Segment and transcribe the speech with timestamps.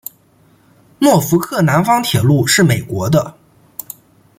[0.97, 3.37] 诺福克南方铁路是美国的。